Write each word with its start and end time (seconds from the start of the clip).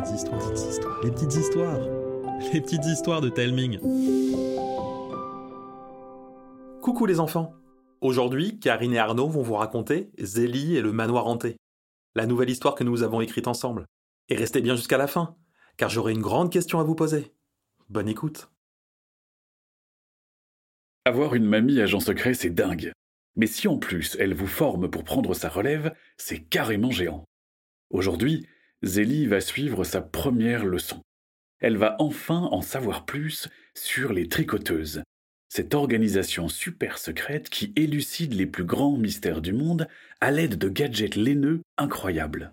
petites 0.00 0.14
histoires, 0.14 0.50
petites 0.50 0.68
histoires, 0.68 1.00
les 1.02 1.10
petites 1.10 1.34
histoires, 1.34 1.80
les 2.52 2.60
petites 2.60 2.84
histoires 2.84 3.20
de 3.20 3.28
Telming. 3.28 3.78
Coucou 6.82 7.06
les 7.06 7.20
enfants. 7.20 7.54
Aujourd'hui, 8.00 8.60
Karine 8.60 8.92
et 8.92 8.98
Arnaud 8.98 9.28
vont 9.28 9.42
vous 9.42 9.54
raconter 9.54 10.10
Zélie 10.18 10.76
et 10.76 10.82
le 10.82 10.92
manoir 10.92 11.26
hanté, 11.26 11.56
la 12.14 12.26
nouvelle 12.26 12.50
histoire 12.50 12.74
que 12.74 12.84
nous 12.84 13.02
avons 13.02 13.20
écrite 13.20 13.48
ensemble. 13.48 13.86
Et 14.28 14.36
restez 14.36 14.60
bien 14.60 14.76
jusqu'à 14.76 14.98
la 14.98 15.08
fin, 15.08 15.36
car 15.76 15.88
j'aurai 15.88 16.12
une 16.12 16.22
grande 16.22 16.52
question 16.52 16.78
à 16.78 16.84
vous 16.84 16.94
poser. 16.94 17.32
Bonne 17.88 18.08
écoute. 18.08 18.50
Avoir 21.06 21.34
une 21.34 21.46
mamie 21.46 21.80
agent 21.80 22.00
secret, 22.00 22.34
c'est 22.34 22.50
dingue. 22.50 22.92
Mais 23.36 23.46
si 23.46 23.66
en 23.66 23.78
plus 23.78 24.16
elle 24.20 24.34
vous 24.34 24.46
forme 24.46 24.90
pour 24.90 25.02
prendre 25.02 25.34
sa 25.34 25.48
relève, 25.48 25.94
c'est 26.16 26.40
carrément 26.40 26.90
géant. 26.90 27.24
Aujourd'hui, 27.90 28.46
Zélie 28.82 29.26
va 29.26 29.40
suivre 29.40 29.84
sa 29.84 30.00
première 30.00 30.64
leçon. 30.64 31.02
Elle 31.60 31.76
va 31.76 31.96
enfin 31.98 32.48
en 32.52 32.62
savoir 32.62 33.04
plus 33.04 33.48
sur 33.74 34.12
les 34.12 34.28
tricoteuses, 34.28 35.02
cette 35.48 35.74
organisation 35.74 36.48
super 36.48 36.98
secrète 36.98 37.48
qui 37.48 37.72
élucide 37.74 38.34
les 38.34 38.46
plus 38.46 38.64
grands 38.64 38.96
mystères 38.96 39.40
du 39.40 39.52
monde 39.52 39.88
à 40.20 40.30
l'aide 40.30 40.56
de 40.56 40.68
gadgets 40.68 41.16
laineux 41.16 41.62
incroyables. 41.76 42.52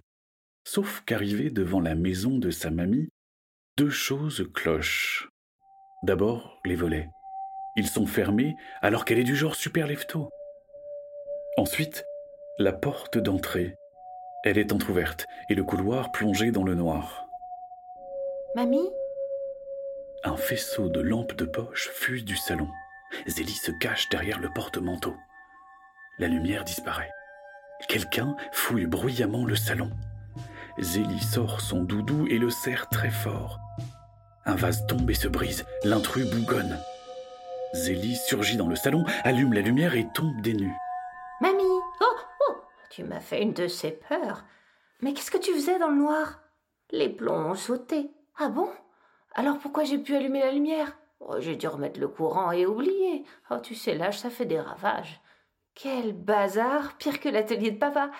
Sauf 0.64 1.04
qu'arrivée 1.06 1.52
devant 1.52 1.82
la 1.82 1.94
maison 1.94 2.40
de 2.40 2.50
sa 2.50 2.72
mamie, 2.72 3.10
deux 3.78 3.90
choses 3.90 4.50
clochent. 4.54 5.30
D'abord, 6.04 6.60
les 6.66 6.76
volets. 6.76 7.10
Ils 7.76 7.88
sont 7.88 8.08
fermés 8.08 8.56
alors 8.82 9.06
qu'elle 9.06 9.20
est 9.20 9.24
du 9.24 9.36
genre 9.36 9.56
super 9.56 9.86
lefto. 9.86 10.30
Ensuite, 11.58 12.06
la 12.58 12.72
porte 12.72 13.18
d'entrée. 13.18 13.76
Elle 14.46 14.60
est 14.60 14.72
entr'ouverte 14.72 15.26
et 15.50 15.56
le 15.56 15.64
couloir 15.64 16.12
plongé 16.12 16.52
dans 16.52 16.64
le 16.64 16.76
noir. 16.76 17.26
Mamie? 18.56 18.92
Un 20.24 20.38
faisceau 20.38 20.88
de 20.88 21.02
lampes 21.02 21.36
de 21.36 21.46
poche 21.46 21.90
fuse 21.90 22.24
du 22.24 22.36
salon. 22.36 22.68
Zélie 23.26 23.56
se 23.56 23.72
cache 23.72 24.08
derrière 24.10 24.40
le 24.40 24.54
porte-manteau. 24.54 25.16
La 26.20 26.28
lumière 26.28 26.64
disparaît. 26.64 27.10
Quelqu'un 27.88 28.36
fouille 28.52 28.86
bruyamment 28.86 29.46
le 29.46 29.56
salon. 29.56 29.90
Zélie 30.78 31.24
sort 31.24 31.60
son 31.60 31.82
doudou 31.82 32.28
et 32.28 32.38
le 32.38 32.52
serre 32.52 32.88
très 32.90 33.10
fort. 33.10 33.60
Un 34.46 34.56
vase 34.56 34.86
tombe 34.86 35.10
et 35.10 35.16
se 35.16 35.28
brise. 35.28 35.66
L'intrus 35.84 36.30
bougonne. 36.30 36.78
Zélie 37.74 38.16
surgit 38.16 38.58
dans 38.58 38.68
le 38.68 38.76
salon, 38.76 39.06
allume 39.24 39.54
la 39.54 39.62
lumière 39.62 39.96
et 39.96 40.06
tombe 40.14 40.40
des 40.42 40.54
nues. 40.54 40.76
Tu 42.96 43.04
m'as 43.04 43.20
fait 43.20 43.42
une 43.42 43.52
de 43.52 43.68
ces 43.68 43.92
peurs. 43.92 44.46
Mais 45.02 45.14
qu'est-ce 45.14 45.30
que 45.30 45.38
tu 45.38 45.54
faisais 45.54 45.78
dans 45.80 45.90
le 45.90 45.98
noir? 45.98 46.40
Les 46.92 47.10
plombs 47.10 47.52
ont 47.52 47.56
sauté. 47.56 48.10
Ah 48.38 48.48
bon? 48.48 48.70
Alors 49.34 49.58
pourquoi 49.58 49.84
j'ai 49.84 49.98
pu 49.98 50.16
allumer 50.16 50.40
la 50.40 50.54
lumière? 50.54 50.98
Oh, 51.20 51.36
J'ai 51.40 51.58
dû 51.58 51.68
remettre 51.68 52.00
le 52.00 52.08
courant 52.08 52.54
et 52.54 52.66
oublier. 52.66 53.26
Oh, 53.52 53.58
tu 53.62 53.76
sais, 53.76 53.96
l'âge, 53.96 54.20
ça 54.20 54.30
fait 54.30 54.46
des 54.46 54.62
ravages. 54.62 55.20
Quel 55.74 56.14
bazar 56.14 56.96
Pire 56.98 57.20
que 57.20 57.28
l'atelier 57.28 57.72
de 57.72 57.78
papa. 57.78 58.12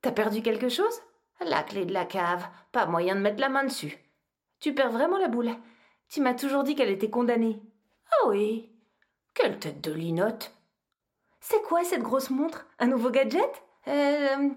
T'as 0.00 0.12
perdu 0.12 0.40
quelque 0.40 0.70
chose? 0.70 1.02
La 1.44 1.62
clé 1.62 1.84
de 1.84 1.92
la 1.92 2.06
cave. 2.06 2.48
Pas 2.72 2.86
moyen 2.86 3.16
de 3.16 3.20
mettre 3.20 3.40
la 3.40 3.50
main 3.50 3.64
dessus. 3.64 3.98
Tu 4.60 4.74
perds 4.74 4.92
vraiment 4.92 5.18
la 5.18 5.28
boule. 5.28 5.54
Tu 6.08 6.22
m'as 6.22 6.32
toujours 6.32 6.62
dit 6.62 6.74
qu'elle 6.74 6.88
était 6.88 7.10
condamnée. 7.10 7.60
Ah 8.10 8.28
oui. 8.28 8.72
Quelle 9.34 9.58
tête 9.58 9.82
de 9.82 9.92
linotte 9.92 10.54
c'est 11.44 11.60
quoi 11.62 11.82
cette 11.82 12.02
grosse 12.02 12.30
montre? 12.30 12.66
Un 12.78 12.86
nouveau 12.86 13.10
gadget? 13.10 13.62
Euh. 13.88 14.48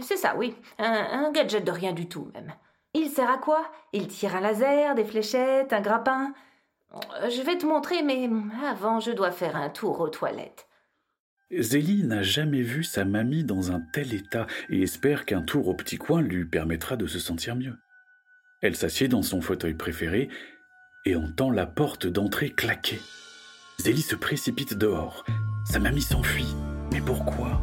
C'est 0.00 0.16
ça, 0.16 0.34
oui. 0.36 0.54
Un, 0.78 1.26
un, 1.26 1.32
gadget 1.32 1.64
de 1.64 1.70
rien 1.70 1.92
du 1.92 2.08
tout, 2.08 2.30
même. 2.34 2.52
Il 2.94 3.08
sert 3.08 3.30
à 3.30 3.38
quoi? 3.38 3.64
Il 3.92 4.08
tire 4.08 4.36
un 4.36 4.40
laser, 4.40 4.94
des 4.94 5.04
fléchettes, 5.04 5.72
un 5.72 5.80
grappin 5.80 6.34
Je 7.28 7.42
vais 7.42 7.56
te 7.56 7.66
montrer, 7.66 8.02
mais 8.02 8.28
avant, 8.66 9.00
je 9.00 9.12
dois 9.12 9.30
faire 9.30 9.56
un 9.56 9.70
tour 9.70 10.00
aux 10.00 10.08
toilettes. 10.08 10.68
Zélie 11.58 12.02
n'a 12.04 12.22
jamais 12.22 12.62
vu 12.62 12.82
sa 12.82 13.04
mamie 13.04 13.44
dans 13.44 13.72
un 13.72 13.80
tel 13.92 14.14
état 14.14 14.46
et 14.70 14.82
espère 14.82 15.26
qu'un 15.26 15.42
tour 15.42 15.68
au 15.68 15.74
petit 15.74 15.98
coin 15.98 16.22
lui 16.22 16.46
permettra 16.46 16.96
de 16.96 17.06
se 17.06 17.18
sentir 17.18 17.56
mieux. 17.56 17.76
Elle 18.62 18.76
s'assied 18.76 19.08
dans 19.08 19.22
son 19.22 19.40
fauteuil 19.40 19.74
préféré 19.74 20.28
et 21.04 21.16
entend 21.16 21.50
la 21.50 21.66
porte 21.66 22.06
d'entrée 22.06 22.50
claquer. 22.50 23.00
Zélie 23.78 24.02
se 24.02 24.14
précipite 24.14 24.74
dehors. 24.74 25.24
Sa 25.66 25.78
mamie 25.78 26.02
s'enfuit. 26.02 26.54
Mais 26.92 27.00
pourquoi? 27.00 27.62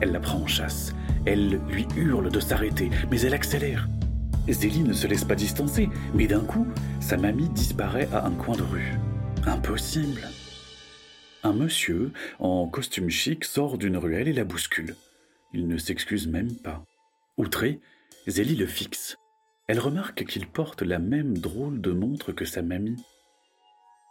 Elle 0.00 0.12
la 0.12 0.20
prend 0.20 0.38
en 0.38 0.46
chasse. 0.46 0.94
Elle 1.24 1.60
lui 1.68 1.86
hurle 1.96 2.30
de 2.30 2.40
s'arrêter, 2.40 2.90
mais 3.10 3.20
elle 3.20 3.34
accélère. 3.34 3.88
Zélie 4.48 4.84
ne 4.84 4.92
se 4.92 5.06
laisse 5.06 5.24
pas 5.24 5.34
distancer, 5.34 5.88
mais 6.14 6.26
d'un 6.26 6.44
coup, 6.44 6.66
sa 7.00 7.16
mamie 7.16 7.48
disparaît 7.48 8.08
à 8.12 8.26
un 8.26 8.32
coin 8.32 8.56
de 8.56 8.62
rue. 8.62 8.94
Impossible. 9.46 10.28
Un 11.42 11.52
monsieur, 11.52 12.12
en 12.38 12.66
costume 12.68 13.10
chic, 13.10 13.44
sort 13.44 13.78
d'une 13.78 13.96
ruelle 13.96 14.28
et 14.28 14.32
la 14.32 14.44
bouscule. 14.44 14.96
Il 15.52 15.66
ne 15.66 15.78
s'excuse 15.78 16.26
même 16.26 16.54
pas. 16.54 16.84
Outrée, 17.38 17.80
Zélie 18.26 18.56
le 18.56 18.66
fixe. 18.66 19.16
Elle 19.68 19.80
remarque 19.80 20.24
qu'il 20.26 20.46
porte 20.46 20.82
la 20.82 20.98
même 20.98 21.38
drôle 21.38 21.80
de 21.80 21.90
montre 21.90 22.32
que 22.32 22.44
sa 22.44 22.62
mamie. 22.62 23.02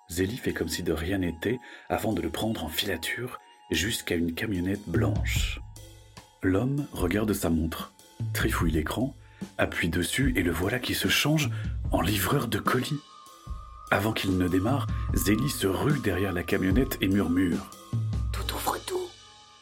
Zélie 0.09 0.38
fait 0.38 0.53
comme 0.53 0.68
si 0.68 0.84
de 0.84 0.94
rien 0.94 1.19
n'était 1.19 1.59
avant 1.90 2.13
de 2.13 2.22
le 2.22 2.29
prendre 2.29 2.63
en 2.63 2.69
filature 2.69 3.40
jusqu'à 3.72 4.16
une 4.16 4.34
camionnette 4.34 4.88
blanche. 4.88 5.59
L'homme 6.45 6.85
regarde 6.94 7.33
sa 7.33 7.50
montre, 7.50 7.91
trifouille 8.35 8.69
l'écran, 8.69 9.16
appuie 9.57 9.89
dessus 9.89 10.31
et 10.35 10.44
le 10.44 10.51
voilà 10.51 10.78
qui 10.78 10.94
se 10.94 11.07
change 11.07 11.50
en 11.89 12.01
livreur 12.01 12.47
de 12.47 12.59
colis. 12.59 13.00
Avant 13.89 14.13
qu'il 14.13 14.38
ne 14.38 14.47
démarre, 14.47 14.85
Zélie 15.16 15.50
se 15.50 15.66
rue 15.66 16.00
derrière 16.01 16.33
la 16.33 16.44
camionnette 16.44 17.00
et 17.01 17.07
murmure 17.07 17.72
Tout 18.31 18.53
ouvre 18.53 18.78
tout 18.85 19.09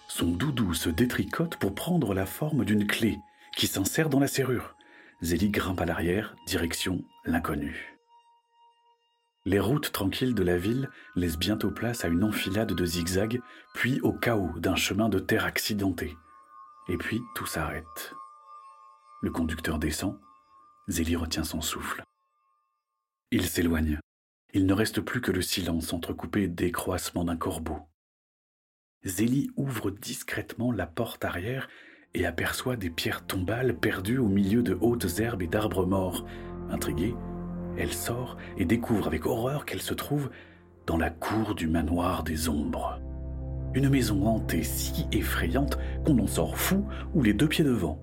Son 0.10 0.26
doudou 0.26 0.74
se 0.74 0.90
détricote 0.90 1.56
pour 1.56 1.74
prendre 1.74 2.14
la 2.14 2.26
forme 2.26 2.66
d'une 2.66 2.86
clé 2.86 3.18
qui 3.56 3.68
s'insère 3.68 4.10
dans 4.10 4.20
la 4.20 4.28
serrure. 4.28 4.76
Zélie 5.22 5.52
grimpe 5.52 5.80
à 5.80 5.86
l'arrière, 5.86 6.36
direction 6.48 7.02
l'inconnu. 7.24 7.98
Les 9.46 9.62
routes 9.62 9.94
tranquilles 9.94 10.36
de 10.36 10.44
la 10.44 10.58
ville 10.58 10.90
laissent 11.16 11.40
bientôt 11.40 11.72
place 11.72 12.04
à 12.04 12.10
une 12.10 12.26
enfilade 12.26 12.74
de 12.74 12.86
zigzags, 12.86 13.40
puis 13.74 14.02
au 14.02 14.12
chaos 14.12 14.52
d'un 14.60 14.76
chemin 14.76 15.08
de 15.08 15.20
terre 15.20 15.46
accidenté. 15.46 16.18
Et 16.90 16.98
puis 16.98 17.22
tout 17.36 17.46
s'arrête. 17.46 18.14
Le 19.22 19.32
conducteur 19.32 19.80
descend, 19.80 20.20
Zélie 20.90 21.16
retient 21.16 21.46
son 21.46 21.62
souffle. 21.62 22.04
Il 23.32 23.46
s'éloigne. 23.46 24.00
Il 24.54 24.66
ne 24.66 24.74
reste 24.74 25.02
plus 25.02 25.22
que 25.22 25.32
le 25.32 25.42
silence 25.42 25.94
entrecoupé 25.94 26.48
décroissement 26.48 27.24
d'un 27.24 27.38
corbeau. 27.38 27.80
Zélie 29.04 29.50
ouvre 29.56 29.92
discrètement 29.92 30.72
la 30.72 30.86
porte 30.86 31.26
arrière 31.26 31.70
et 32.14 32.26
aperçoit 32.26 32.76
des 32.76 32.90
pierres 32.90 33.26
tombales 33.26 33.78
perdues 33.78 34.20
au 34.20 34.28
milieu 34.28 34.62
de 34.62 34.78
hautes 34.80 35.20
herbes 35.20 35.42
et 35.42 35.48
d'arbres 35.48 35.86
morts. 35.86 36.26
Intriguée, 36.70 37.16
elle 37.78 37.94
sort 37.94 38.38
et 38.58 38.66
découvre 38.66 39.08
avec 39.08 39.26
horreur 39.26 39.66
qu'elle 39.66 39.82
se 39.82 39.94
trouve 39.94 40.30
dans 40.86 40.98
la 40.98 41.10
cour 41.10 41.56
du 41.56 41.68
manoir 41.68 42.24
des 42.24 42.50
ombres. 42.50 43.00
Une 43.76 43.90
maison 43.90 44.26
hantée 44.28 44.64
si 44.64 45.08
effrayante 45.12 45.78
qu'on 46.06 46.20
en 46.20 46.28
sort 46.28 46.58
fou 46.58 46.86
ou 47.14 47.24
les 47.24 47.34
deux 47.34 47.48
pieds 47.48 47.64
devant. 47.64 48.00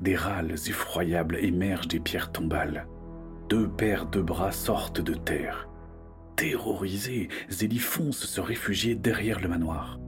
Des 0.00 0.14
râles 0.14 0.52
effroyables 0.52 1.36
émergent 1.36 1.88
des 1.88 1.98
pierres 1.98 2.30
tombales. 2.30 2.86
Deux 3.48 3.68
paires 3.68 4.06
de 4.06 4.20
bras 4.20 4.52
sortent 4.52 5.00
de 5.00 5.14
terre. 5.14 5.68
Terrorisée, 6.36 7.28
Zélie 7.48 7.78
fonce 7.78 8.24
se 8.24 8.40
réfugier 8.40 8.94
derrière 8.94 9.40
le 9.40 9.48
manoir. 9.48 9.98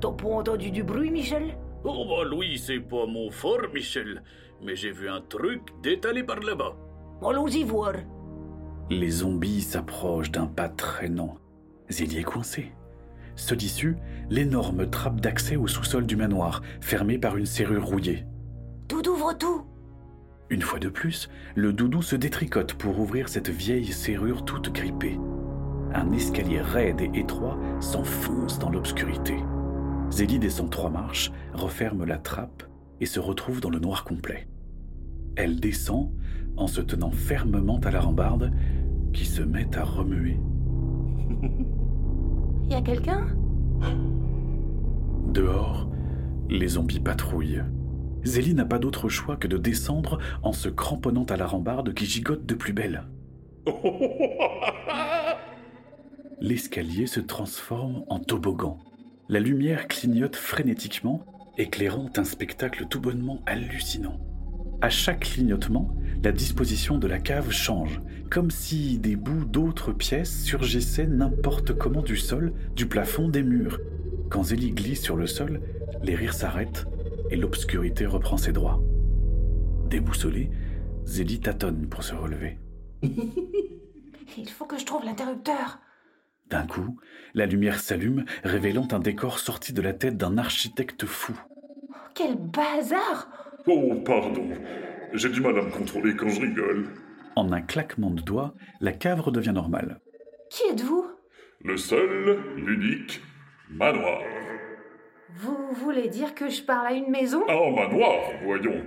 T'as 0.00 0.12
pas 0.12 0.28
entendu 0.28 0.70
du 0.70 0.84
bruit, 0.84 1.10
Michel? 1.10 1.58
Oh 1.82 2.04
bah 2.08 2.28
Louis, 2.28 2.58
c'est 2.58 2.78
pas 2.80 3.06
mon 3.06 3.30
fort, 3.30 3.62
Michel. 3.74 4.22
Mais 4.62 4.76
j'ai 4.76 4.92
vu 4.92 5.08
un 5.08 5.20
truc 5.22 5.62
détalé 5.82 6.22
par 6.22 6.38
là-bas. 6.38 6.76
Allons-y 7.26 7.64
voir. 7.64 7.94
Les 8.90 9.10
zombies 9.10 9.62
s'approchent 9.62 10.30
d'un 10.30 10.46
pas 10.46 10.68
traînant. 10.68 11.36
Zélie 11.88 12.18
est 12.18 12.22
coincée. 12.22 12.72
Seule 13.36 13.62
issue, 13.62 13.96
l'énorme 14.30 14.88
trappe 14.88 15.20
d'accès 15.20 15.56
au 15.56 15.66
sous-sol 15.66 16.06
du 16.06 16.16
manoir, 16.16 16.62
fermée 16.80 17.18
par 17.18 17.36
une 17.36 17.46
serrure 17.46 17.86
rouillée. 17.86 18.26
Tout 18.88 19.06
ouvre 19.08 19.36
tout. 19.38 19.62
Une 20.48 20.62
fois 20.62 20.78
de 20.78 20.88
plus, 20.88 21.28
le 21.54 21.72
doudou 21.72 22.02
se 22.02 22.16
détricote 22.16 22.74
pour 22.74 22.98
ouvrir 22.98 23.28
cette 23.28 23.50
vieille 23.50 23.92
serrure 23.92 24.44
toute 24.44 24.72
grippée. 24.72 25.18
Un 25.92 26.12
escalier 26.12 26.60
raide 26.60 27.00
et 27.00 27.10
étroit 27.18 27.58
s'enfonce 27.80 28.58
dans 28.58 28.70
l'obscurité. 28.70 29.36
Zélie 30.10 30.38
descend 30.38 30.70
trois 30.70 30.90
marches, 30.90 31.32
referme 31.52 32.04
la 32.04 32.18
trappe 32.18 32.62
et 33.00 33.06
se 33.06 33.20
retrouve 33.20 33.60
dans 33.60 33.70
le 33.70 33.80
noir 33.80 34.04
complet. 34.04 34.48
Elle 35.36 35.60
descend 35.60 36.12
en 36.56 36.66
se 36.66 36.80
tenant 36.80 37.10
fermement 37.10 37.80
à 37.80 37.90
la 37.90 38.00
rambarde 38.00 38.52
qui 39.12 39.26
se 39.26 39.42
met 39.42 39.76
à 39.76 39.84
remuer. 39.84 40.38
Y 42.68 42.74
a 42.74 42.82
quelqu'un? 42.82 43.26
Dehors, 45.32 45.88
les 46.48 46.68
zombies 46.68 47.00
patrouillent. 47.00 47.62
Zélie 48.24 48.54
n'a 48.54 48.64
pas 48.64 48.78
d'autre 48.78 49.08
choix 49.08 49.36
que 49.36 49.46
de 49.46 49.56
descendre 49.56 50.18
en 50.42 50.52
se 50.52 50.68
cramponnant 50.68 51.24
à 51.24 51.36
la 51.36 51.46
rambarde 51.46 51.94
qui 51.94 52.06
gigote 52.06 52.44
de 52.44 52.54
plus 52.54 52.72
belle. 52.72 53.04
L'escalier 56.40 57.06
se 57.06 57.20
transforme 57.20 58.04
en 58.08 58.18
toboggan. 58.18 58.78
La 59.28 59.40
lumière 59.40 59.86
clignote 59.86 60.36
frénétiquement, 60.36 61.24
éclairant 61.56 62.10
un 62.16 62.24
spectacle 62.24 62.86
tout 62.86 63.00
bonnement 63.00 63.42
hallucinant. 63.46 64.20
À 64.80 64.90
chaque 64.90 65.20
clignotement, 65.20 65.96
la 66.22 66.32
disposition 66.32 66.98
de 66.98 67.06
la 67.06 67.18
cave 67.18 67.50
change, 67.50 68.00
comme 68.30 68.50
si 68.50 68.98
des 68.98 69.16
bouts 69.16 69.44
d'autres 69.44 69.92
pièces 69.92 70.42
surgissaient 70.42 71.06
n'importe 71.06 71.72
comment 71.74 72.02
du 72.02 72.16
sol, 72.16 72.52
du 72.74 72.86
plafond, 72.86 73.28
des 73.28 73.42
murs. 73.42 73.78
Quand 74.30 74.42
Zélie 74.42 74.72
glisse 74.72 75.02
sur 75.02 75.16
le 75.16 75.26
sol, 75.26 75.60
les 76.02 76.14
rires 76.14 76.34
s'arrêtent 76.34 76.86
et 77.30 77.36
l'obscurité 77.36 78.06
reprend 78.06 78.36
ses 78.36 78.52
droits. 78.52 78.82
Déboussolée, 79.88 80.50
Zélie 81.04 81.40
tâtonne 81.40 81.86
pour 81.86 82.02
se 82.02 82.14
relever. 82.14 82.58
Il 83.02 84.48
faut 84.48 84.64
que 84.64 84.78
je 84.78 84.84
trouve 84.84 85.04
l'interrupteur. 85.04 85.78
D'un 86.50 86.66
coup, 86.66 86.98
la 87.34 87.46
lumière 87.46 87.80
s'allume, 87.80 88.24
révélant 88.44 88.88
un 88.92 88.98
décor 88.98 89.38
sorti 89.38 89.72
de 89.72 89.82
la 89.82 89.92
tête 89.92 90.16
d'un 90.16 90.38
architecte 90.38 91.06
fou. 91.06 91.38
Quel 92.14 92.36
bazar 92.36 93.28
Oh, 93.66 93.94
pardon. 94.04 94.48
J'ai 95.12 95.28
du 95.28 95.40
mal 95.40 95.58
à 95.58 95.62
me 95.62 95.70
contrôler 95.70 96.14
quand 96.16 96.28
je 96.28 96.40
rigole. 96.40 96.86
En 97.36 97.52
un 97.52 97.60
claquement 97.60 98.10
de 98.10 98.22
doigts, 98.22 98.54
la 98.80 98.92
cave 98.92 99.20
redevient 99.20 99.52
normale. 99.52 100.00
Qui 100.50 100.64
êtes-vous? 100.70 101.06
Le 101.64 101.76
seul, 101.76 102.38
l'unique, 102.56 103.22
manoir. 103.70 104.20
Vous 105.36 105.72
voulez 105.72 106.08
dire 106.08 106.34
que 106.34 106.48
je 106.48 106.62
parle 106.62 106.86
à 106.86 106.92
une 106.92 107.10
maison? 107.10 107.42
Un 107.48 107.70
manoir, 107.70 108.14
voyons. 108.44 108.82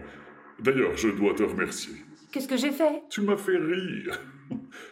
D'ailleurs, 0.60 0.96
je 0.96 1.10
dois 1.10 1.34
te 1.34 1.44
remercier. 1.44 1.96
Qu'est-ce 2.32 2.48
que 2.48 2.58
j'ai 2.58 2.72
fait? 2.72 3.04
Tu 3.10 3.22
m'as 3.22 3.38
fait 3.38 3.58
rire. 3.58 4.20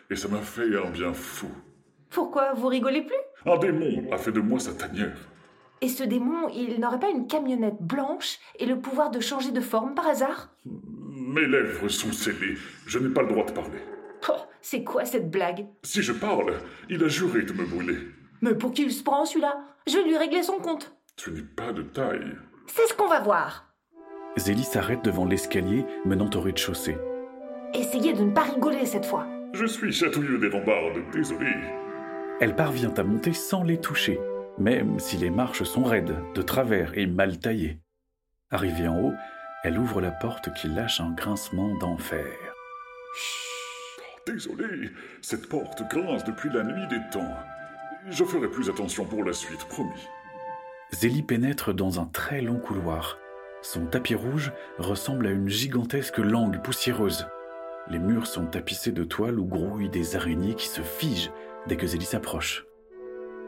Et 0.10 0.16
ça 0.16 0.28
m'a 0.28 0.42
fait 0.42 0.76
un 0.76 0.90
bien 0.90 1.14
fou. 1.14 1.50
Pourquoi 2.10 2.54
vous 2.54 2.68
rigolez 2.68 3.02
plus? 3.04 3.52
Un 3.52 3.58
démon 3.58 4.12
a 4.12 4.18
fait 4.18 4.32
de 4.32 4.40
moi 4.40 4.60
sa 4.60 4.74
tanière. 4.74 5.18
Et 5.82 5.90
ce 5.90 6.04
démon, 6.04 6.50
il 6.54 6.80
n'aurait 6.80 7.00
pas 7.00 7.10
une 7.10 7.28
camionnette 7.28 7.82
blanche 7.82 8.40
et 8.60 8.66
le 8.66 8.80
pouvoir 8.80 9.12
de 9.12 9.20
changer 9.20 9.52
de 9.52 9.62
forme 9.62 9.94
par 9.94 10.08
hasard? 10.08 10.56
Mes 11.20 11.48
lèvres 11.48 11.88
sont 11.90 12.12
scellées. 12.12 12.58
Je 12.86 13.00
n'ai 13.00 13.10
pas 13.14 13.24
le 13.24 13.30
droit 13.30 13.46
de 13.46 13.52
parler. 13.52 13.80
Oh, 14.30 14.34
C'est 14.62 14.84
quoi 14.84 15.04
cette 15.06 15.32
blague? 15.32 15.66
Si 15.84 16.02
je 16.04 16.14
parle, 16.14 16.54
il 16.90 17.04
a 17.04 17.08
juré 17.08 17.42
de 17.42 17.54
me 17.54 17.66
brûler. 17.66 17.98
Mais 18.42 18.54
pour 18.54 18.72
qui 18.72 18.84
il 18.84 18.92
se 18.92 19.04
prend 19.04 19.26
celui-là? 19.26 19.58
Je 19.88 19.98
vais 19.98 20.04
lui 20.04 20.18
régler 20.18 20.44
son 20.44 20.58
compte. 20.60 20.96
Tu 21.16 21.32
n'es 21.32 21.42
pas 21.42 21.74
de 21.74 21.82
taille. 21.82 22.36
C'est 22.68 22.86
ce 22.88 22.94
qu'on 22.94 23.08
va 23.08 23.20
voir. 23.20 23.74
Zélie 24.38 24.64
s'arrête 24.64 25.04
devant 25.04 25.26
l'escalier 25.26 25.86
menant 26.06 26.30
au 26.36 26.40
rez-de-chaussée. 26.42 26.98
Essayez 27.74 28.14
de 28.14 28.24
ne 28.24 28.32
pas 28.32 28.44
rigoler 28.44 28.86
cette 28.86 29.06
fois. 29.06 29.26
Je 29.54 29.66
suis 29.66 29.92
chatouilleux 29.92 30.38
des 30.38 30.50
rambardes, 30.50 31.02
désolé. 31.12 31.52
Elle 32.40 32.56
parvient 32.56 32.94
à 32.96 33.04
monter 33.04 33.34
sans 33.34 33.64
les 33.64 33.80
toucher, 33.80 34.20
même 34.60 35.00
si 35.00 35.18
les 35.18 35.32
marches 35.32 35.64
sont 35.64 35.84
raides, 35.84 36.16
de 36.36 36.42
travers 36.44 36.96
et 36.96 37.08
mal 37.08 37.40
taillées. 37.40 37.80
Arrivée 38.52 38.88
en 38.88 39.00
haut, 39.02 39.14
elle 39.68 39.78
ouvre 39.78 40.00
la 40.00 40.12
porte 40.12 40.54
qui 40.54 40.70
lâche 40.70 41.02
un 41.02 41.12
grincement 41.12 41.76
d'enfer. 41.76 42.24
Désolé, 44.26 44.92
cette 45.22 45.50
porte 45.50 45.84
grince 45.90 46.24
depuis 46.24 46.50
la 46.50 46.64
nuit 46.64 46.88
des 46.88 47.02
temps. 47.12 47.36
Je 48.10 48.24
ferai 48.24 48.48
plus 48.48 48.70
attention 48.70 49.04
pour 49.04 49.26
la 49.26 49.34
suite, 49.34 49.66
promis. 49.66 50.08
Zélie 50.94 51.22
pénètre 51.22 51.74
dans 51.74 52.00
un 52.00 52.06
très 52.06 52.40
long 52.40 52.60
couloir. 52.60 53.20
Son 53.62 53.88
tapis 53.88 54.16
rouge 54.16 54.54
ressemble 54.78 55.28
à 55.28 55.32
une 55.32 55.50
gigantesque 55.50 56.20
langue 56.20 56.62
poussiéreuse. 56.64 57.28
Les 57.90 58.00
murs 58.00 58.28
sont 58.28 58.46
tapissés 58.46 58.94
de 58.94 59.04
toiles 59.04 59.38
où 59.38 59.46
grouillent 59.46 59.90
des 59.90 60.16
araignées 60.16 60.56
qui 60.56 60.68
se 60.68 60.82
figent 60.82 61.32
dès 61.68 61.76
que 61.76 61.88
Zélie 61.88 62.06
s'approche. 62.06 62.66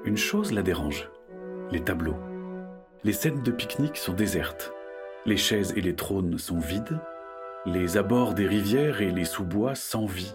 Une 0.03 0.17
chose 0.17 0.51
la 0.51 0.63
dérange 0.63 1.09
les 1.71 1.81
tableaux. 1.81 2.17
Les 3.03 3.13
scènes 3.13 3.43
de 3.43 3.51
pique-nique 3.51 3.95
sont 3.95 4.13
désertes. 4.13 4.73
Les 5.25 5.37
chaises 5.37 5.73
et 5.75 5.81
les 5.81 5.95
trônes 5.95 6.37
sont 6.37 6.59
vides. 6.59 6.99
Les 7.65 7.97
abords 7.97 8.33
des 8.33 8.47
rivières 8.47 9.01
et 9.01 9.11
les 9.11 9.25
sous-bois 9.25 9.75
sans 9.75 10.05
vie. 10.05 10.33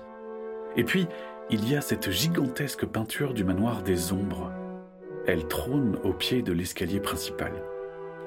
Et 0.77 0.85
puis, 0.85 1.07
il 1.51 1.69
y 1.69 1.75
a 1.75 1.81
cette 1.81 2.11
gigantesque 2.11 2.85
peinture 2.85 3.33
du 3.33 3.45
manoir 3.45 3.83
des 3.83 4.13
ombres. 4.13 4.53
Elle 5.27 5.49
trône 5.49 5.97
au 6.05 6.13
pied 6.13 6.43
de 6.43 6.53
l'escalier 6.53 7.01
principal. 7.01 7.53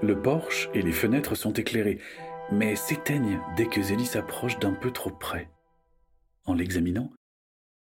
Le 0.01 0.19
porche 0.19 0.69
et 0.74 0.81
les 0.81 0.92
fenêtres 0.92 1.36
sont 1.36 1.54
éclairés, 1.54 2.00
mais 2.51 2.75
s'éteignent 2.75 3.39
dès 3.56 3.68
que 3.68 3.81
Zélie 3.81 4.06
s'approche 4.06 4.57
d'un 4.59 4.74
peu 4.74 4.92
trop 4.92 5.12
près. 5.12 5.50
En 6.45 6.54
l'examinant, 6.54 7.12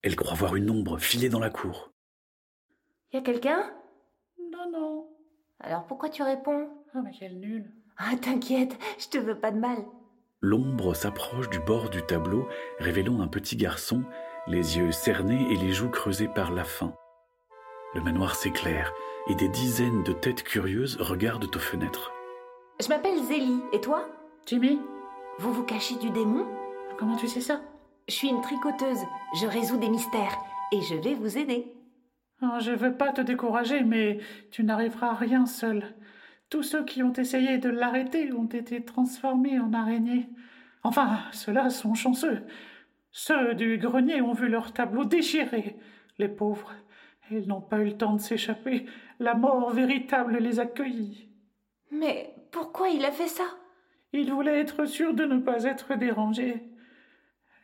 elle 0.01 0.15
croit 0.15 0.35
voir 0.35 0.55
une 0.55 0.69
ombre 0.69 0.97
filer 0.97 1.29
dans 1.29 1.39
la 1.39 1.49
cour. 1.49 1.91
Y 3.13 3.17
a 3.17 3.21
quelqu'un? 3.21 3.71
Non, 4.51 4.71
non. 4.71 5.09
Alors 5.59 5.85
pourquoi 5.85 6.09
tu 6.09 6.23
réponds? 6.23 6.69
Oh, 6.95 6.99
mais 7.03 7.11
quel 7.17 7.39
nul. 7.39 7.71
Ah, 7.97 8.15
t'inquiète, 8.21 8.77
je 8.99 9.07
te 9.07 9.17
veux 9.17 9.39
pas 9.39 9.51
de 9.51 9.59
mal. 9.59 9.77
L'ombre 10.41 10.93
s'approche 10.93 11.49
du 11.49 11.59
bord 11.59 11.89
du 11.89 12.01
tableau, 12.03 12.47
révélant 12.79 13.21
un 13.21 13.27
petit 13.27 13.55
garçon, 13.55 14.03
les 14.47 14.77
yeux 14.77 14.91
cernés 14.91 15.47
et 15.51 15.55
les 15.55 15.71
joues 15.71 15.89
creusées 15.89 16.27
par 16.27 16.51
la 16.51 16.63
faim. 16.63 16.93
Le 17.93 18.01
manoir 18.01 18.35
s'éclaire 18.35 18.93
et 19.29 19.35
des 19.35 19.47
dizaines 19.47 20.03
de 20.03 20.11
têtes 20.11 20.43
curieuses 20.43 20.97
regardent 20.99 21.55
aux 21.55 21.59
fenêtres. 21.59 22.11
Je 22.81 22.89
m'appelle 22.89 23.23
Zélie, 23.23 23.61
et 23.71 23.79
toi? 23.81 24.05
Jimmy, 24.45 24.79
Vous 25.39 25.53
vous 25.53 25.63
cachez 25.63 25.95
du 25.95 26.09
démon? 26.11 26.45
Comment 26.99 27.15
tu 27.15 27.27
sais 27.27 27.41
ça? 27.41 27.61
Je 28.07 28.13
suis 28.13 28.27
une 28.27 28.41
tricoteuse, 28.41 28.99
je 29.39 29.47
résous 29.47 29.77
des 29.77 29.89
mystères, 29.89 30.37
et 30.71 30.81
je 30.81 30.95
vais 30.95 31.15
vous 31.15 31.37
aider. 31.37 31.73
oh, 32.43 32.59
Je 32.59 32.71
veux 32.71 32.95
pas 32.95 33.11
te 33.13 33.21
décourager, 33.21 33.81
mais 33.83 34.19
tu 34.51 34.63
n'arriveras 34.63 35.07
à 35.11 35.15
rien 35.15 35.45
seul. 35.45 35.95
Tous 36.49 36.63
ceux 36.63 36.85
qui 36.85 37.03
ont 37.03 37.13
essayé 37.13 37.57
de 37.57 37.69
l'arrêter 37.69 38.31
ont 38.33 38.45
été 38.45 38.83
transformés 38.83 39.59
en 39.59 39.73
araignées. 39.73 40.29
Enfin, 40.83 41.19
ceux-là 41.31 41.69
sont 41.69 41.95
chanceux. 41.95 42.43
Ceux 43.11 43.55
du 43.55 43.77
grenier 43.77 44.21
ont 44.21 44.33
vu 44.33 44.47
leur 44.47 44.73
tableau 44.73 45.05
déchiré. 45.05 45.77
Les 46.19 46.29
pauvres, 46.29 46.73
ils 47.31 47.47
n'ont 47.47 47.61
pas 47.61 47.79
eu 47.79 47.85
le 47.85 47.97
temps 47.97 48.13
de 48.13 48.21
s'échapper. 48.21 48.85
La 49.19 49.33
mort 49.33 49.71
véritable 49.71 50.37
les 50.37 50.59
a 50.59 50.65
cueillis. 50.65 51.29
Mais 51.91 52.35
pourquoi 52.51 52.89
il 52.89 53.03
a 53.05 53.11
fait 53.11 53.27
ça? 53.27 53.45
Il 54.13 54.31
voulait 54.31 54.59
être 54.59 54.85
sûr 54.85 55.13
de 55.13 55.25
ne 55.25 55.39
pas 55.39 55.63
être 55.63 55.95
dérangé. 55.95 56.63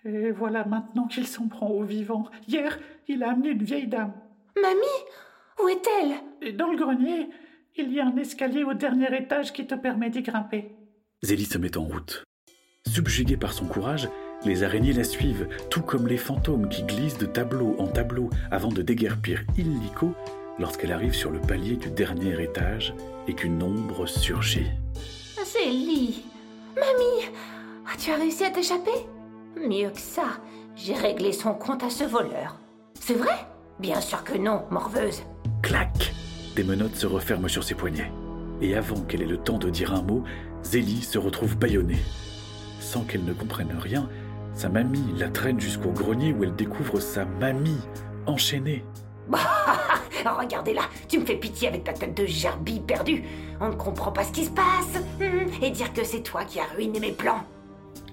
Et 0.04 0.31
voilà 0.31 0.66
maintenant 0.66 1.07
qu'il 1.07 1.27
s'en 1.27 1.48
prend 1.48 1.67
aux 1.67 1.84
vivants. 1.84 2.27
Hier, 2.48 2.79
il 3.08 3.24
a 3.24 3.32
amené 3.32 3.50
une 3.50 3.63
vieille 3.63 3.88
dame. 3.88 4.13
Mamie 4.60 5.62
Où 5.63 5.67
est-elle? 5.70 6.56
Dans 6.56 6.72
le 6.72 6.77
grenier, 6.77 7.29
il 7.78 7.94
y 7.94 8.00
a 8.00 8.06
un 8.06 8.18
escalier 8.18 8.63
au 8.63 8.74
dernier 8.74 9.16
étage 9.16 9.54
qui 9.54 9.66
te 9.66 9.75
permet 9.75 10.10
d'y 10.10 10.22
grimper. 10.22 10.72
Zélie 11.24 11.46
se 11.46 11.58
met 11.58 11.78
en 11.78 11.84
route. 11.84 12.24
Subjuguée 12.88 13.38
par 13.38 13.54
son 13.54 13.66
courage, 13.66 14.10
les 14.44 14.63
araignées 14.63 14.94
la 14.94 15.04
suivent, 15.04 15.48
tout 15.70 15.82
comme 15.82 16.08
les 16.08 16.18
fantômes 16.18 16.68
qui 16.68 16.84
glissent 16.84 17.18
de 17.18 17.28
tableau 17.28 17.75
en 17.78 17.88
tableau 17.88 18.30
avant 18.50 18.72
de 18.72 18.82
déguerpir 18.82 19.44
illico 19.58 20.13
lorsqu'elle 20.60 20.92
arrive 20.92 21.13
sur 21.13 21.32
le 21.32 21.40
palier 21.40 21.75
du 21.75 21.90
dernier 21.92 22.42
étage 22.42 22.94
et 23.28 23.34
qu'une 23.34 23.62
ombre 23.62 24.08
surgit. 24.08 24.68
Zélie 25.46 26.24
Mamie 26.75 27.32
Tu 28.00 28.12
as 28.12 28.16
réussi 28.16 28.44
à 28.44 28.50
t'échapper? 28.50 28.92
Mieux 29.56 29.90
que 29.90 30.00
ça, 30.00 30.40
j'ai 30.75 30.96
réglé 30.96 31.34
son 31.34 31.54
compte 31.54 31.84
à 31.84 31.90
ce 31.90 32.04
voleur. 32.04 32.58
C'est 33.00 33.13
vrai? 33.13 33.46
Bien 33.80 34.01
sûr 34.01 34.24
que 34.24 34.38
non, 34.38 34.63
morveuse. 34.72 35.22
Clac 35.62 36.11
Des 36.55 36.63
menottes 36.63 36.96
se 36.96 37.08
referment 37.08 37.48
sur 37.48 37.63
ses 37.63 37.75
poignets. 37.75 38.12
Et 38.62 38.75
avant 38.75 39.00
qu'elle 39.01 39.22
ait 39.22 39.27
le 39.27 39.38
temps 39.38 39.58
de 39.58 39.70
dire 39.70 39.93
un 39.93 40.01
mot, 40.01 40.24
Zélie 40.63 41.01
se 41.01 41.17
retrouve 41.17 41.58
bâillonnée. 41.58 42.01
Sans 42.79 43.01
qu'elle 43.01 43.24
ne 43.24 43.34
comprenne 43.34 43.75
rien, 43.79 44.10
sa 44.53 44.70
mamie 44.70 45.13
la 45.17 45.29
traîne 45.29 45.60
jusqu'au 45.60 45.91
grenier 45.91 46.34
où 46.34 46.43
elle 46.43 46.55
découvre 46.55 47.00
sa 47.00 47.25
mamie 47.25 47.79
enchaînée. 48.25 48.84
Regardez 50.39 50.74
là, 50.74 50.84
tu 51.08 51.20
me 51.20 51.25
fais 51.25 51.36
pitié 51.38 51.70
avec 51.70 51.84
ta 51.84 51.93
tête 51.93 52.15
de 52.15 52.25
gerbille 52.25 52.81
perdue. 52.81 53.24
On 53.60 53.70
ne 53.70 53.75
comprend 53.75 54.12
pas 54.12 54.24
ce 54.24 54.31
qui 54.31 54.46
se 54.46 54.51
passe. 54.51 55.01
Hum, 55.20 55.50
Et 55.62 55.72
dire 55.72 55.93
que 55.93 56.03
c'est 56.03 56.22
toi 56.22 56.43
qui 56.43 56.60
as 56.60 56.67
ruiné 56.75 57.00
mes 57.00 57.12
plans. 57.12 57.43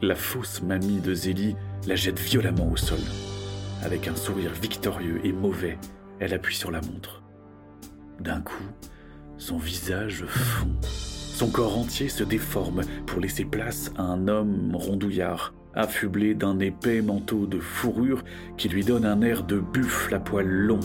La 0.01 0.15
fausse 0.15 0.63
mamie 0.63 1.01
de 1.01 1.13
Zélie 1.13 1.57
la 1.87 1.97
jette 1.97 2.19
violemment 2.19 2.71
au 2.71 2.77
sol. 2.77 2.99
Avec 3.83 4.09
un 4.09 4.17
sourire 4.17 4.53
victorieux 4.53 5.21
et 5.25 5.33
mauvais, 5.33 5.79
elle 6.21 6.35
appuie 6.35 6.57
sur 6.57 6.71
la 6.71 6.81
montre. 6.81 7.23
D'un 8.21 8.41
coup, 8.41 8.65
son 9.37 9.59
visage 9.59 10.25
fond. 10.27 10.75
Son 10.83 11.51
corps 11.51 11.79
entier 11.79 12.09
se 12.09 12.25
déforme 12.25 12.83
pour 13.07 13.21
laisser 13.21 13.45
place 13.45 13.93
à 13.97 14.03
un 14.03 14.27
homme 14.27 14.75
rondouillard, 14.75 15.55
affublé 15.75 16.35
d'un 16.35 16.59
épais 16.59 17.01
manteau 17.01 17.47
de 17.47 17.61
fourrure 17.61 18.25
qui 18.57 18.69
lui 18.69 18.85
donne 18.85 19.05
un 19.05 19.23
air 19.23 19.45
de 19.45 19.61
buffle 19.61 20.15
à 20.15 20.21
poils 20.21 20.47
longs. 20.49 20.81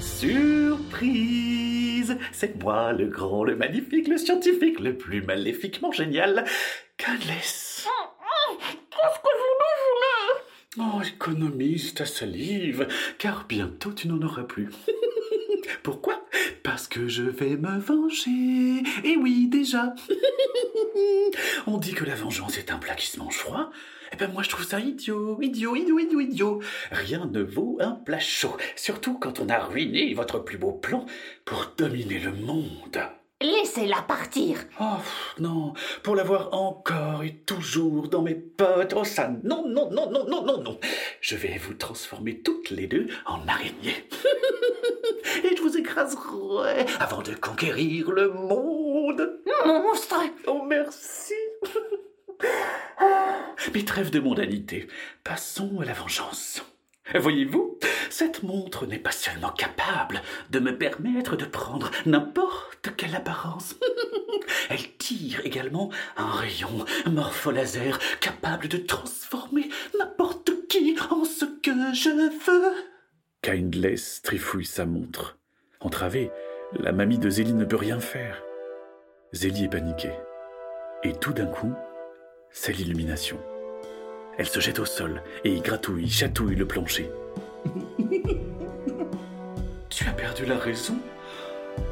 Surprise 0.00 0.78
surprise 2.08 2.16
C'est 2.32 2.62
moi, 2.62 2.92
le 2.92 3.06
grand, 3.06 3.44
le 3.44 3.56
magnifique, 3.56 4.08
le 4.08 4.18
scientifique, 4.18 4.80
le 4.80 4.96
plus 4.96 5.22
maléfiquement 5.22 5.92
génial, 5.92 6.44
Canless. 6.96 7.86
Qu'est-ce 8.90 9.18
que 9.20 9.28
vous 9.38 9.54
nous 9.60 10.84
voulez 10.84 10.94
Oh, 10.96 11.02
économise 11.02 11.94
ta 11.94 12.04
salive, 12.04 12.86
car 13.18 13.46
bientôt 13.48 13.92
tu 13.92 14.08
n'en 14.08 14.20
auras 14.22 14.44
plus. 14.44 14.68
Pourquoi? 15.82 16.24
Parce 16.62 16.88
que 16.88 17.08
je 17.08 17.22
vais 17.22 17.56
me 17.56 17.78
venger. 17.78 18.82
Et 19.04 19.16
oui, 19.16 19.48
déjà. 19.48 19.94
On 21.66 21.78
dit 21.78 21.94
que 21.94 22.04
la 22.04 22.14
vengeance 22.14 22.58
est 22.58 22.70
un 22.70 22.78
plat 22.78 22.94
qui 22.94 23.06
se 23.06 23.18
mange 23.18 23.36
froid. 23.36 23.70
Eh 24.12 24.16
ben 24.16 24.32
moi 24.32 24.42
je 24.42 24.48
trouve 24.48 24.64
ça 24.64 24.80
idiot, 24.80 25.38
idiot, 25.42 25.76
idiot, 25.76 25.98
idiot, 25.98 26.20
idiot. 26.20 26.62
Rien 26.90 27.26
ne 27.26 27.42
vaut 27.42 27.76
un 27.80 27.92
plat 27.92 28.18
chaud, 28.18 28.56
surtout 28.74 29.18
quand 29.18 29.38
on 29.38 29.48
a 29.50 29.58
ruiné 29.58 30.14
votre 30.14 30.38
plus 30.38 30.56
beau 30.56 30.72
plan 30.72 31.04
pour 31.44 31.72
dominer 31.76 32.18
le 32.18 32.32
monde. 32.32 32.98
Laissez-la 33.40 34.02
partir. 34.02 34.58
Oh 34.80 34.96
non, 35.38 35.72
pour 36.02 36.16
l'avoir 36.16 36.52
encore 36.54 37.22
et 37.22 37.36
toujours 37.46 38.08
dans 38.08 38.22
mes 38.22 38.34
potes, 38.34 38.94
oh 38.96 39.04
ça, 39.04 39.30
non, 39.44 39.64
non, 39.68 39.90
non, 39.92 40.10
non, 40.10 40.24
non, 40.28 40.44
non, 40.44 40.60
non. 40.60 40.80
Je 41.20 41.36
vais 41.36 41.56
vous 41.58 41.74
transformer 41.74 42.40
toutes 42.40 42.70
les 42.70 42.88
deux 42.88 43.06
en 43.26 43.46
araignées. 43.46 44.08
et 45.44 45.56
je 45.56 45.62
vous 45.62 45.76
écraserai 45.76 46.86
avant 47.00 47.22
de 47.22 47.34
conquérir 47.34 48.10
le 48.10 48.30
monde. 48.30 49.40
Monstre 49.64 50.20
Oh 50.46 50.62
merci. 50.66 51.34
Mais 53.74 53.84
trêve 53.84 54.10
de 54.10 54.20
mondanité, 54.20 54.88
passons 55.24 55.80
à 55.80 55.84
la 55.84 55.92
vengeance. 55.92 56.62
Voyez-vous, 57.14 57.78
cette 58.10 58.42
montre 58.42 58.86
n'est 58.86 58.98
pas 58.98 59.12
seulement 59.12 59.50
capable 59.50 60.22
de 60.50 60.58
me 60.58 60.76
permettre 60.76 61.36
de 61.36 61.46
prendre 61.46 61.90
n'importe 62.06 62.90
quelle 62.96 63.14
apparence. 63.14 63.76
Elle 64.70 64.92
tire 64.98 65.40
également 65.44 65.90
un 66.16 66.30
rayon 66.30 66.84
morpholaser 67.06 67.92
capable 68.20 68.68
de 68.68 68.76
transformer 68.76 69.68
n'importe 69.98 70.52
qui 70.68 70.96
en 71.10 71.24
ce 71.24 71.46
que 71.46 71.72
je 71.94 72.10
veux. 72.10 72.97
Kindless 73.42 74.20
trifouille 74.22 74.64
sa 74.64 74.84
montre. 74.84 75.38
Entravée, 75.80 76.30
la 76.72 76.92
mamie 76.92 77.18
de 77.18 77.30
Zélie 77.30 77.54
ne 77.54 77.64
peut 77.64 77.76
rien 77.76 78.00
faire. 78.00 78.42
Zélie 79.32 79.64
est 79.64 79.68
paniquée. 79.68 80.12
Et 81.04 81.12
tout 81.12 81.32
d'un 81.32 81.46
coup, 81.46 81.72
c'est 82.50 82.72
l'illumination. 82.72 83.38
Elle 84.38 84.48
se 84.48 84.60
jette 84.60 84.80
au 84.80 84.84
sol 84.84 85.22
et 85.44 85.60
gratouille, 85.60 86.08
chatouille 86.08 86.56
le 86.56 86.66
plancher. 86.66 87.10
tu 89.88 90.08
as 90.08 90.12
perdu 90.12 90.44
la 90.44 90.58
raison? 90.58 90.96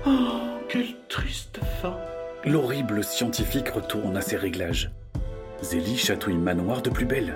Oh, 0.04 0.40
quelle 0.68 0.94
triste 1.08 1.60
fin 1.80 1.96
L'horrible 2.44 3.04
scientifique 3.04 3.68
retourne 3.68 4.16
à 4.16 4.20
ses 4.20 4.36
réglages. 4.36 4.90
Zélie 5.62 5.96
chatouille 5.96 6.36
Manoir 6.36 6.82
de 6.82 6.90
plus 6.90 7.06
belle. 7.06 7.34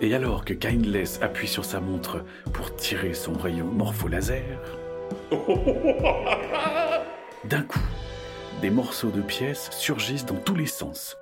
Et 0.00 0.14
alors 0.14 0.44
que 0.44 0.54
Kindless 0.54 1.20
appuie 1.22 1.48
sur 1.48 1.64
sa 1.64 1.80
montre 1.80 2.24
pour 2.52 2.74
tirer 2.76 3.14
son 3.14 3.32
rayon 3.32 3.66
morpholaser, 3.66 4.42
d'un 7.44 7.62
coup, 7.62 7.80
des 8.60 8.70
morceaux 8.70 9.10
de 9.10 9.22
pièces 9.22 9.70
surgissent 9.72 10.26
dans 10.26 10.36
tous 10.36 10.54
les 10.54 10.66
sens. 10.66 11.16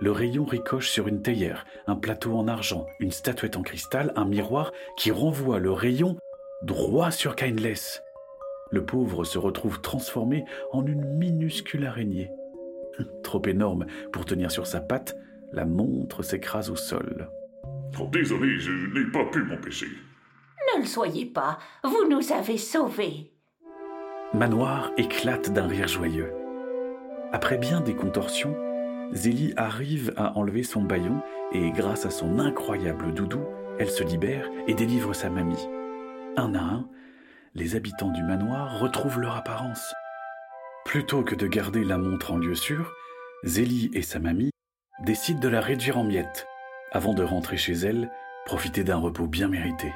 Le 0.00 0.10
rayon 0.10 0.44
ricoche 0.44 0.90
sur 0.90 1.08
une 1.08 1.22
théière, 1.22 1.66
un 1.86 1.96
plateau 1.96 2.36
en 2.36 2.48
argent, 2.48 2.86
une 2.98 3.12
statuette 3.12 3.56
en 3.56 3.62
cristal, 3.62 4.12
un 4.16 4.24
miroir 4.24 4.72
qui 4.96 5.10
renvoie 5.10 5.58
le 5.58 5.70
rayon 5.70 6.16
droit 6.62 7.10
sur 7.10 7.36
Kindless. 7.36 8.02
Le 8.70 8.84
pauvre 8.84 9.24
se 9.24 9.38
retrouve 9.38 9.80
transformé 9.80 10.44
en 10.72 10.84
une 10.84 11.04
minuscule 11.04 11.86
araignée. 11.86 12.30
Trop 13.22 13.42
énorme 13.46 13.86
pour 14.12 14.24
tenir 14.24 14.50
sur 14.50 14.66
sa 14.66 14.80
patte, 14.80 15.16
la 15.52 15.64
montre 15.64 16.22
s'écrase 16.22 16.70
au 16.70 16.76
sol. 16.76 17.28
Oh, 18.00 18.08
désolé, 18.12 18.58
je 18.58 18.72
n'ai 18.72 19.10
pas 19.10 19.24
pu 19.26 19.42
m'empêcher. 19.42 19.88
Ne 20.74 20.80
le 20.80 20.86
soyez 20.86 21.26
pas, 21.26 21.58
vous 21.82 22.08
nous 22.08 22.32
avez 22.32 22.58
sauvés. 22.58 23.32
Manoir 24.32 24.90
éclate 24.96 25.52
d'un 25.52 25.68
rire 25.68 25.86
joyeux. 25.86 26.32
Après 27.32 27.58
bien 27.58 27.80
des 27.80 27.94
contorsions, 27.94 28.56
Zélie 29.12 29.52
arrive 29.56 30.12
à 30.16 30.36
enlever 30.36 30.64
son 30.64 30.82
baillon 30.82 31.22
et 31.52 31.70
grâce 31.70 32.06
à 32.06 32.10
son 32.10 32.38
incroyable 32.38 33.14
doudou, 33.14 33.44
elle 33.78 33.90
se 33.90 34.02
libère 34.02 34.48
et 34.66 34.74
délivre 34.74 35.14
sa 35.14 35.30
mamie. 35.30 35.68
Un 36.36 36.54
à 36.54 36.60
un, 36.60 36.88
les 37.54 37.76
habitants 37.76 38.10
du 38.10 38.22
manoir 38.22 38.80
retrouvent 38.80 39.20
leur 39.20 39.36
apparence. 39.36 39.94
Plutôt 40.84 41.22
que 41.22 41.36
de 41.36 41.46
garder 41.46 41.84
la 41.84 41.98
montre 41.98 42.32
en 42.32 42.38
lieu 42.38 42.54
sûr, 42.54 42.92
Zélie 43.44 43.90
et 43.94 44.02
sa 44.02 44.18
mamie 44.18 44.50
décident 45.04 45.40
de 45.40 45.48
la 45.48 45.60
réduire 45.60 45.98
en 45.98 46.04
miettes, 46.04 46.46
avant 46.94 47.12
de 47.12 47.22
rentrer 47.22 47.58
chez 47.58 47.74
elle, 47.74 48.10
profiter 48.46 48.84
d'un 48.84 48.96
repos 48.96 49.26
bien 49.26 49.48
mérité. 49.48 49.92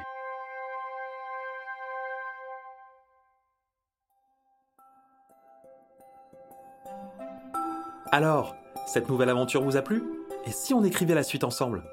Alors, 8.11 8.55
cette 8.85 9.09
nouvelle 9.09 9.29
aventure 9.29 9.63
vous 9.63 9.77
a 9.77 9.81
plu? 9.81 10.03
Et 10.45 10.51
si 10.51 10.73
on 10.73 10.83
écrivait 10.83 11.15
la 11.15 11.23
suite 11.23 11.43
ensemble? 11.43 11.83